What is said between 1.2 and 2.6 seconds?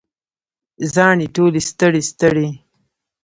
ټولې ستړي، ستړي